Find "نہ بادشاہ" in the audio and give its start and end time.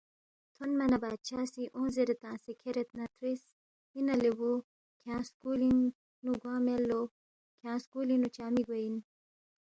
0.91-1.43